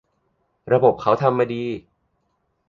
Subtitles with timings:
[0.73, 1.63] ระบบเขาทำมาดี